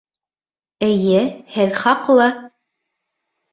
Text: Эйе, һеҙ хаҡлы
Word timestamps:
Эйе, 0.87 1.19
һеҙ 1.59 1.79
хаҡлы 1.83 2.29